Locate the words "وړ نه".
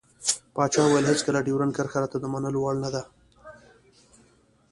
2.61-2.89